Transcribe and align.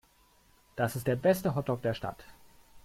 Das 0.75 0.95
ist 0.95 1.05
der 1.05 1.15
beste 1.15 1.53
Hotdog 1.53 1.83
der 1.83 1.93
Stadt. 1.93 2.25